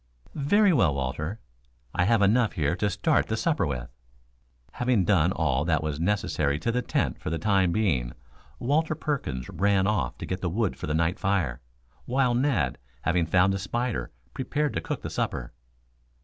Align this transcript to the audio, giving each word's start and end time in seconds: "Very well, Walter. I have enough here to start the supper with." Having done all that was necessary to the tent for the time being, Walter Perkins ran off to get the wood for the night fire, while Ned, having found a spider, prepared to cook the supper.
"Very 0.33 0.73
well, 0.73 0.95
Walter. 0.95 1.39
I 1.93 2.05
have 2.05 2.23
enough 2.23 2.53
here 2.53 2.75
to 2.75 2.89
start 2.89 3.27
the 3.27 3.37
supper 3.37 3.67
with." 3.67 3.87
Having 4.71 5.05
done 5.05 5.31
all 5.31 5.63
that 5.65 5.83
was 5.83 5.99
necessary 5.99 6.57
to 6.57 6.71
the 6.71 6.81
tent 6.81 7.19
for 7.21 7.29
the 7.29 7.37
time 7.37 7.71
being, 7.71 8.13
Walter 8.57 8.95
Perkins 8.95 9.47
ran 9.51 9.85
off 9.85 10.17
to 10.17 10.25
get 10.25 10.41
the 10.41 10.49
wood 10.49 10.75
for 10.75 10.87
the 10.87 10.95
night 10.95 11.19
fire, 11.19 11.61
while 12.05 12.33
Ned, 12.33 12.79
having 13.03 13.27
found 13.27 13.53
a 13.53 13.59
spider, 13.59 14.09
prepared 14.33 14.73
to 14.73 14.81
cook 14.81 15.03
the 15.03 15.09
supper. 15.11 15.53